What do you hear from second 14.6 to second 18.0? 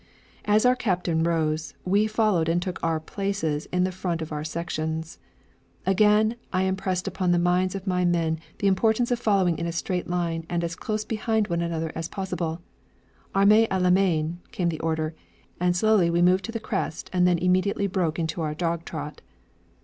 the order, and slowly we moved to the crest and then immediately